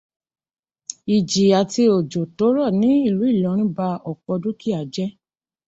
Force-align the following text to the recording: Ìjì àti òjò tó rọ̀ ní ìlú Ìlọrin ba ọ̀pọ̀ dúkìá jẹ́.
Ìjì 1.15 1.43
àti 1.59 1.83
òjò 1.97 2.21
tó 2.37 2.45
rọ̀ 2.55 2.69
ní 2.79 2.89
ìlú 3.07 3.23
Ìlọrin 3.33 3.69
ba 3.77 3.87
ọ̀pọ̀ 4.11 4.35
dúkìá 4.41 4.79
jẹ́. 4.93 5.07